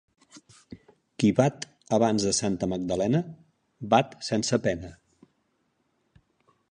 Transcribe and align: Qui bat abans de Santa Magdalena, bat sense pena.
Qui 1.23 1.29
bat 1.39 1.67
abans 1.97 2.25
de 2.29 2.33
Santa 2.37 2.69
Magdalena, 2.73 3.21
bat 3.95 4.17
sense 4.31 4.59
pena. 4.65 4.93